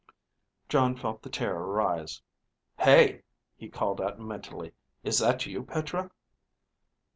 Jon 0.67 0.95
felt 0.95 1.21
the 1.21 1.29
terror 1.29 1.63
rise. 1.67 2.23
Hey, 2.79 3.21
he 3.55 3.69
called 3.69 4.01
out 4.01 4.19
mentally, 4.19 4.71
_is 5.05 5.19
that 5.19 5.45
you, 5.45 5.61
Petra? 5.61 6.09